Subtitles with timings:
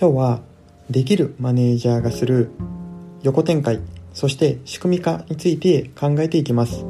[0.00, 0.40] 今日は
[0.88, 2.50] できるマネージャーがする
[3.24, 3.80] 横展開
[4.14, 6.86] そして仕組み化について考えていきます。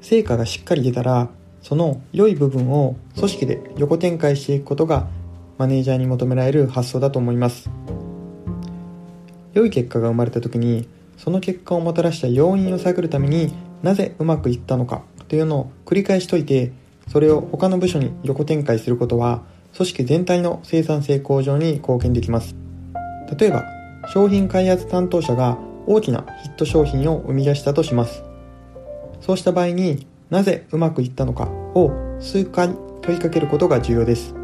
[0.00, 1.28] 成果がしっかり出たら
[1.60, 5.06] その良い部分を組織で横展開していくことが
[5.58, 7.68] マネージャーに求められる発想だと思います。
[9.52, 16.72] 良い結果が生まれた時にその結果をもたらした要因を探るためになぜうまくいったのかというのを繰り返しといて
[17.08, 19.42] それを他の部署に横展開することは
[19.76, 22.54] 組織全体の生産性向上に貢献できます。
[23.38, 23.64] 例えば、
[24.12, 28.22] 商品開発担当者が大きなヒット商品を生み出したとします。
[29.20, 31.44] そうした場合になぜうまくいったのか
[31.74, 34.34] を数回問いかけることが重要です。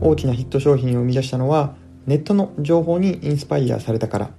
[0.00, 1.74] 大きなヒット商品を生み出したのは
[2.06, 4.30] ネットの情報にインスパイアされたから。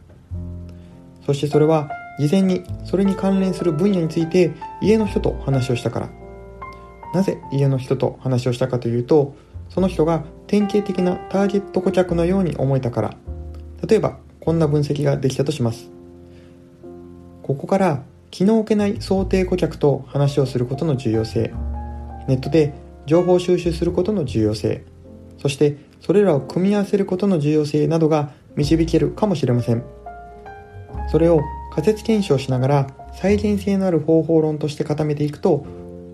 [1.25, 6.26] そしてそれは事前にそれに関連する分野について家の人と話をしたから。
[7.13, 9.35] なぜ家の人と話をしたかというと
[9.69, 13.15] その人が典型的なターゲット顧客のように思えたから。
[13.87, 15.89] 例えばこんな分析ができたとします。
[17.43, 21.53] ここから気の置けない想定顧客と話をすることの重要性。
[22.27, 22.73] ネットで
[23.05, 24.83] 情報収集することの重要性。
[25.37, 29.83] そしてそれらを組み合わせることの重要性などが導けるかもしれません。
[31.11, 31.41] それを
[31.73, 35.65] 仮説検証しながら再現性のある方法論として固めていくと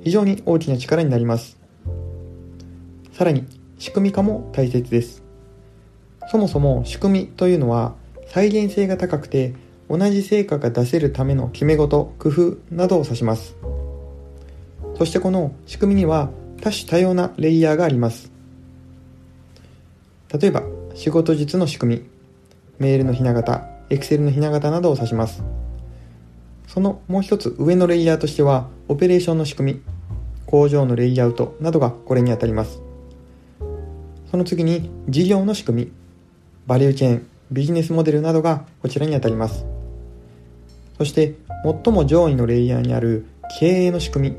[0.03, 1.57] 非常に大きな力になります。
[3.13, 3.45] さらに
[3.79, 5.23] 仕組み化も大切です。
[6.29, 7.95] そもそも仕組みというのは
[8.27, 9.53] 再現性が高くて
[9.89, 13.55] 同じ成果が出せるための決め事、工夫などを指します。
[14.97, 16.29] そしてこの仕組みには
[16.61, 18.31] 多種多様なレイヤーがあります。
[20.33, 20.63] 例えば
[20.95, 22.09] 仕事術の仕組み、
[22.79, 25.43] メールのひな形、エクセルのひな形などを指します。
[26.67, 29.81] そのもう一つ上のレイヤーとしてはオペレーションの仕組み、
[30.53, 32.79] 工場のレイアウトなどがこれにあたります。
[34.29, 35.91] その次に事業の仕組み、
[36.67, 39.65] バリューチェーン、ビジネスモデルなどがこちらにあたります。
[40.99, 41.33] そして
[41.83, 43.25] 最も上位のレイヤーにある
[43.59, 44.37] 経営の仕組み、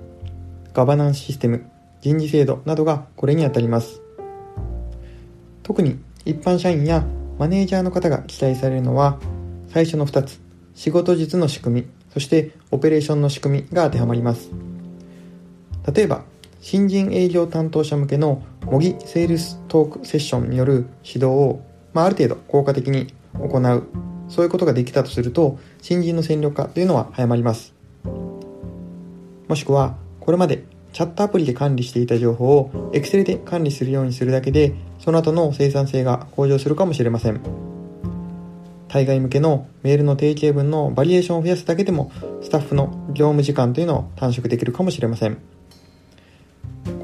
[0.73, 1.69] ガバナンスシステム、
[2.01, 4.01] 人事制度などがこれにあたります。
[5.65, 7.05] 特に一般社員や
[7.41, 9.19] マネージャーの方が期待されるのは
[9.67, 10.41] 最初の2つ、
[10.77, 14.53] 仕事術の仕組み、そしてオペレーションの仕組みが当てはまります。
[15.93, 16.25] 例えば
[16.61, 21.63] 新人営業担当者向けの模擬セールストークセッションによる指導を、
[21.93, 23.83] まあ、ある程度効果的に行う。
[24.29, 27.75] そういうことができたとすると新人の戦力化というのは早まります。
[28.05, 30.65] もしくはこれまで
[30.95, 37.41] チャットアプリで管理していた情報を Excel で管理するようにするだけでその後の生産性が向上するかもしれません。
[38.89, 42.13] 対外向けのメールの定型文のバリエーションを増やすだけでも
[42.43, 45.54] スタッフの業務時間というのを短縮できるかもしれません。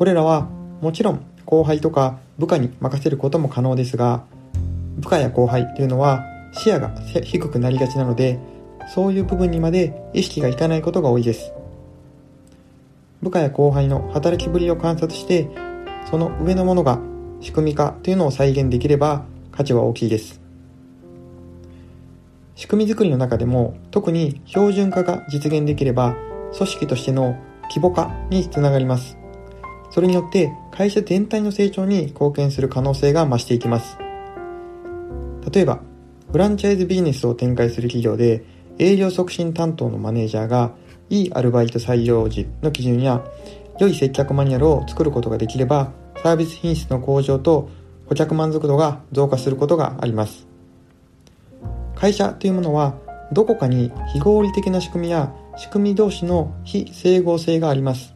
[0.01, 0.49] これらは
[0.81, 4.25] もちろん後輩とか部下に任せることも可能ですが
[4.97, 8.39] 部下や後輩というのは視野が低くなりがちなので
[8.95, 11.53] そういう部分にまで意識がいかないことが多いです。
[13.21, 15.51] 部下や後輩の働きぶりを観察して
[16.11, 16.99] その上のものが
[17.43, 20.41] 仕組み化というのを再現できれば価値は大きいです。
[22.55, 26.17] 仕組み作りの中でも特に標準化が実現できれば
[26.57, 29.20] 組織としての規模化につながります。
[29.91, 33.99] それによって会社全体の成長に貢献する可能性が増していきます。
[35.53, 35.81] 例えば、
[36.31, 38.45] フランチャイズビジネスを展開する企業で
[38.79, 40.73] 営業促進担当のマネージャーが
[41.09, 43.25] いいアルバイト採用時の基準や
[43.81, 45.93] 良い接客マニュアルを作ることができれば
[46.23, 47.69] サービス品質の向上と
[48.09, 50.47] 顧客満足度が増加することがあります。
[51.97, 52.97] 会社というものは
[53.33, 58.15] どこかに非合理的な仕組みや仕組み同士の非整合性があります。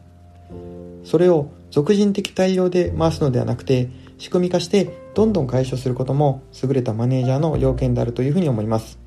[1.03, 8.97] それを俗人的対応で回すのではなくて仕組み化してどんどん解消することも優れたマネージャーの要件であるというふうに思います。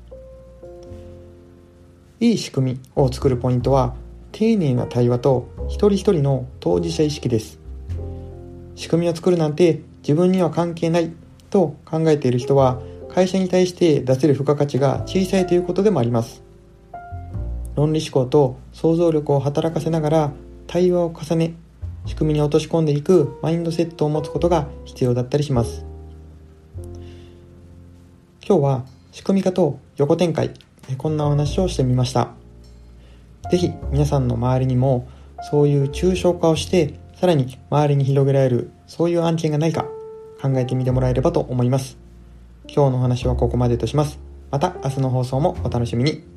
[2.19, 3.95] いい仕組みを作るポイントは
[4.31, 7.57] 丁寧な対話と一人一人の当事者意識です。
[8.75, 11.11] 仕組みを作るなんて自分には関係ない
[11.49, 16.43] と考えている人は会社に対して出せる付加価値が小さいということでもあります。
[17.75, 20.31] 論理思考と想像力を働かせながら
[20.67, 21.55] 対話を重ね
[22.09, 25.85] 仕組みに落とし込んでいくマインドセットを持つことが必要だったりします。
[28.43, 30.51] 今日は仕組み化と横展開、
[30.97, 32.31] こんなお話をしてみました。
[33.51, 35.07] ぜひ皆さんの周りにも
[35.51, 39.85] そういう抽象化をしてさらに周りに広げられるそういう案件がないか
[40.41, 41.95] 考えてみてもらえればと思います。
[42.67, 44.17] 今日のお話はここまでとします。
[44.49, 46.28] また明日の放送もお楽しみに。